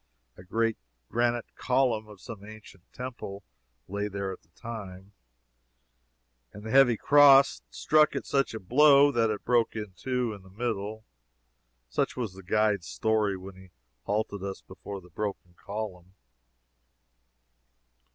A 0.35 0.41
great 0.41 0.77
granite 1.09 1.55
column 1.55 2.07
of 2.07 2.19
some 2.21 2.43
ancient 2.43 2.81
temple 2.91 3.43
lay 3.87 4.07
there 4.07 4.31
at 4.31 4.41
the 4.41 4.49
time, 4.55 5.13
and 6.51 6.63
the 6.63 6.71
heavy 6.71 6.97
cross 6.97 7.61
struck 7.69 8.15
it 8.15 8.25
such 8.25 8.55
a 8.55 8.59
blow 8.59 9.11
that 9.11 9.29
it 9.29 9.45
broke 9.45 9.75
in 9.75 9.93
two 9.95 10.33
in 10.33 10.41
the 10.41 10.49
middle. 10.49 11.05
Such 11.87 12.17
was 12.17 12.33
the 12.33 12.41
guide's 12.41 12.87
story 12.87 13.37
when 13.37 13.55
he 13.55 13.69
halted 14.05 14.41
us 14.41 14.61
before 14.61 15.01
the 15.01 15.11
broken 15.11 15.53
column. 15.53 16.15